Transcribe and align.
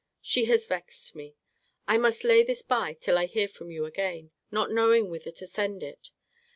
She 0.23 0.45
has 0.45 0.65
vexed 0.65 1.13
me. 1.15 1.35
I 1.87 1.99
must 1.99 2.23
lay 2.23 2.41
this 2.43 2.63
by 2.63 2.93
till 2.93 3.19
I 3.19 3.27
hear 3.27 3.47
from 3.47 3.69
you 3.69 3.85
again, 3.85 4.31
not 4.49 4.71
knowing 4.71 5.11
whither 5.11 5.31
to 5.33 5.45
send 5.45 5.83
it. 5.83 6.09